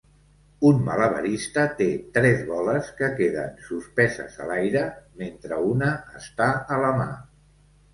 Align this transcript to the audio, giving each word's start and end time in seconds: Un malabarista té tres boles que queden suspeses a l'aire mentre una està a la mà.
Un 0.69 0.79
malabarista 0.87 1.65
té 1.81 1.89
tres 2.15 2.41
boles 2.49 2.91
que 3.03 3.11
queden 3.21 3.55
suspeses 3.69 4.41
a 4.41 4.51
l'aire 4.53 4.87
mentre 5.25 5.65
una 5.71 5.95
està 6.27 6.55
a 6.81 6.85
la 6.87 6.95
mà. 7.03 7.13